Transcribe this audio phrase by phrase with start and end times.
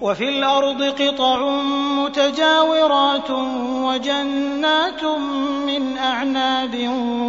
[0.00, 1.60] وفي الأرض قطع
[2.04, 3.30] متجاورات
[3.84, 5.04] وجنات
[5.66, 6.74] من أعناب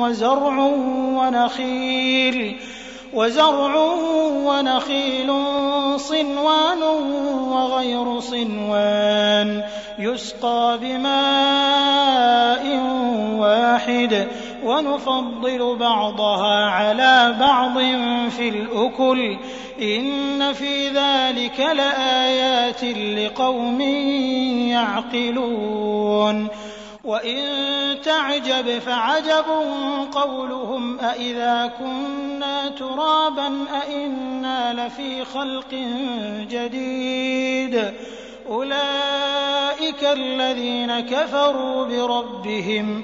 [0.01, 0.59] وزرع
[1.17, 2.59] ونخيل
[3.13, 3.75] وزرع
[4.45, 5.31] ونخيل
[5.99, 6.83] صنوان
[7.51, 9.63] وغير صنوان
[9.99, 12.63] يسقى بماء
[13.37, 14.27] واحد
[14.63, 17.77] ونفضل بعضها على بعض
[18.29, 19.37] في الأكل.
[19.81, 23.81] إن في ذلك لآيات لقوم
[24.71, 26.47] يعقلون.
[27.03, 27.37] وإن
[28.03, 29.45] تعجب فعجب
[30.11, 35.73] قولهم أإذا كنا ترابا أإنا لفي خلق
[36.51, 37.93] جديد.
[38.49, 43.03] أولئك الذين كفروا بربهم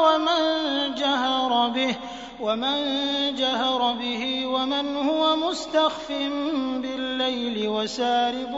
[2.41, 2.77] ومن
[3.35, 6.11] جهر به ومن هو مستخف
[6.81, 8.51] بالليل وسارب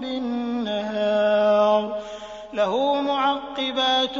[0.00, 2.00] بالنهار
[2.52, 4.18] له معقبات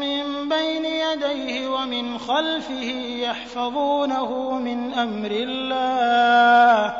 [0.00, 2.90] من بين يديه ومن خلفه
[3.20, 6.96] يحفظونه من أمر الله.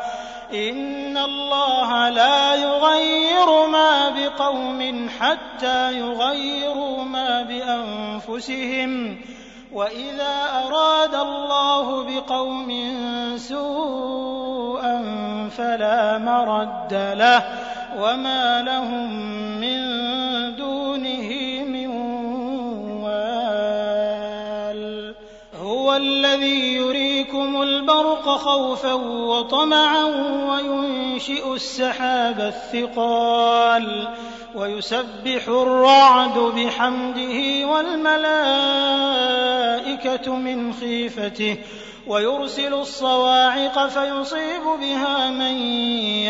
[0.52, 9.18] إن الله لا يغير ما بقوم حتى يغيروا ما بأنفسهم.
[9.72, 12.70] وإذا أراد الله بقوم
[13.36, 14.96] سوءا
[15.56, 17.44] فلا مرد له
[18.00, 19.10] وما لهم
[19.60, 19.80] من
[20.56, 21.30] دونه
[21.64, 21.86] من
[23.02, 23.66] وال
[25.62, 30.04] هو الذي يريكم البرق خوفا وطمعا
[30.50, 34.08] وينشئ السحاب الثقال
[34.54, 39.35] ويسبح الرعد بحمده والملائكة
[40.26, 41.56] من خيفته
[42.06, 45.56] ويرسل الصواعق فيصيب بها من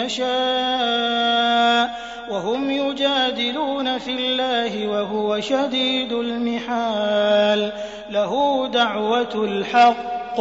[0.05, 1.67] يشاء
[2.31, 7.73] وهم يجادلون في الله وهو شديد المحال
[8.11, 10.41] له دعوة الحق.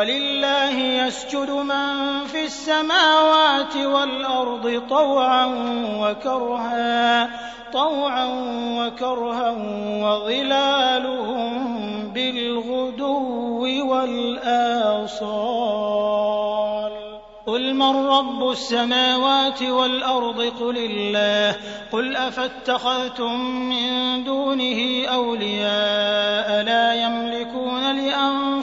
[0.00, 5.46] ولله يسجد من في السماوات والأرض طوعا
[6.00, 7.30] وكرها
[7.72, 8.26] طوعا
[8.80, 9.50] وكرها
[10.04, 11.52] وظلالهم
[12.08, 15.40] بالغدو والآصال.
[17.46, 21.56] قل من رب السماوات والأرض؟ قل الله.
[21.92, 27.79] قل أفاتخذتم من دونه أولياء؟ لا يملكون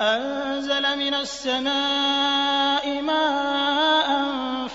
[0.00, 3.79] أنزل من السماء ماء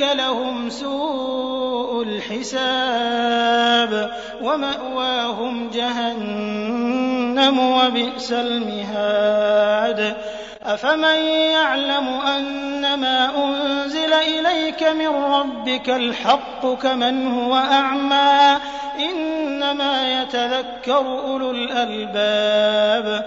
[0.00, 4.10] لهم سوء الحساب
[4.42, 10.16] ومأواهم جهنم وبئس المهاد.
[10.66, 11.18] أفمن
[11.52, 18.58] يعلم أنما أنزل إليك من ربك الحق كمن هو أعمى
[19.10, 23.26] إنما يتذكر أولو الألباب.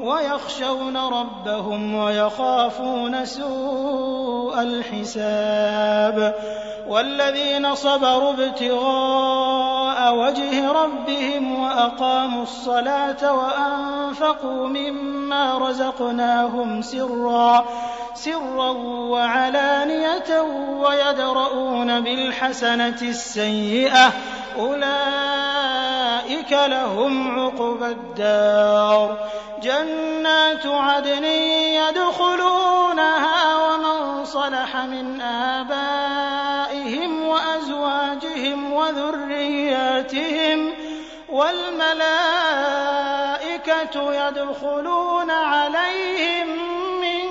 [0.00, 6.34] ويخشون ربهم ويخافون سوء الحساب
[6.88, 17.64] والذين صبروا ابتغاء وجه ربهم وأقاموا الصلاة وأنفقوا مما رزقناهم سرا
[18.14, 18.70] سرا
[19.10, 20.40] وعلانية
[20.80, 24.12] ويدرؤون بالحسنة السيئة
[24.58, 29.18] أولئك لهم عقبى الدار
[29.66, 31.24] جنات عدن
[31.74, 40.74] يدخلونها ومن صلح من آبائهم وأزواجهم وذرياتهم
[41.28, 42.06] والملائكة
[44.26, 46.48] يدخلون عليهم
[47.00, 47.22] من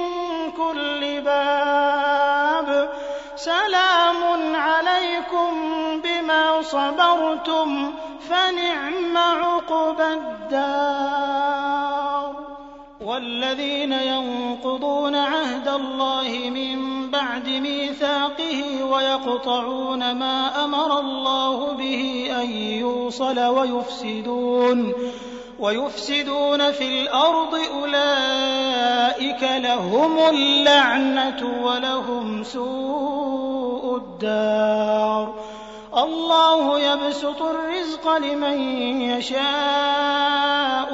[0.52, 2.90] كل باب
[3.36, 5.52] سلام عليكم
[6.02, 7.94] بما صبرتم
[8.30, 11.55] فنعم عقبى الدار
[13.16, 23.40] والذين ينقضون عهد الله من بعد ميثاقه ويقطعون ما أمر الله به أن يوصل
[25.60, 35.34] ويفسدون في الأرض أولئك لهم اللعنة ولهم سوء الدار
[35.98, 38.60] الله يبسط الرزق لمن
[39.02, 40.94] يشاء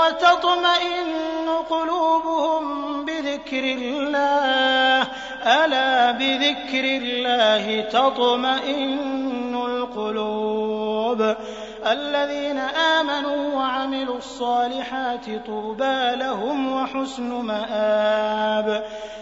[0.00, 5.06] وتطمئن قلوبهم بذكر الله.
[5.42, 11.34] ألا بذكر الله تطمئن القلوب.
[11.86, 18.84] الذين آمنوا وعملوا الصالحات طوبى لهم وحسن مآب.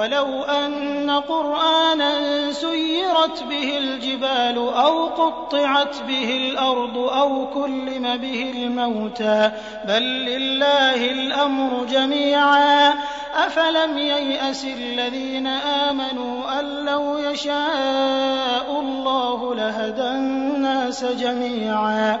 [0.00, 2.12] ولو أن قرآنا
[2.52, 9.50] سيرت به الجبال أو قطعت به الأرض أو كلم به الموتى
[9.84, 12.94] بل لله الأمر جميعا.
[13.34, 22.20] أفلم ييأس الذين آمنوا أن لو يشاء الله لهدى الناس جميعا.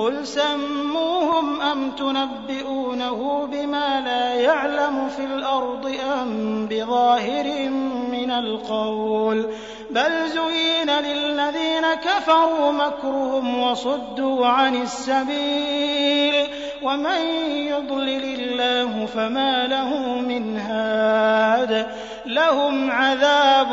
[0.00, 7.70] قل سموهم أم تنبئونه بما لا يعلم في الأرض أم بظاهر
[8.10, 9.46] من القول
[9.90, 16.46] بل زين للذين كفروا مكرهم وصدوا عن السبيل
[16.82, 17.20] ومن
[17.52, 21.86] يضلل الله فما له من هاد
[22.26, 23.72] لهم عذاب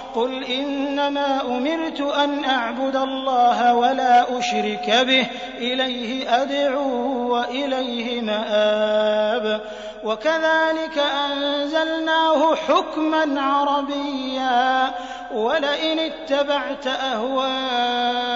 [0.15, 5.27] قل إنما أمرت أن أعبد الله ولا أشرك به
[5.57, 9.61] إليه أدعو وإليه مآب.
[10.03, 14.91] وكذلك أنزلناه حكما عربيا
[15.33, 18.31] ولئن اتبعت أهواءهم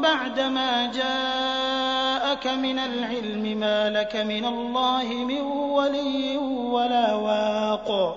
[0.00, 8.16] بعدما جاءك من العلم ما لك من الله من ولي ولا واق.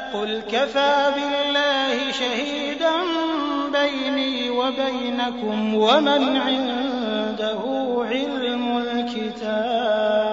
[0.13, 2.91] قل كفى بالله شهيدا
[3.71, 7.61] بيني وبينكم ومن عنده
[8.09, 10.30] علم الكتاب.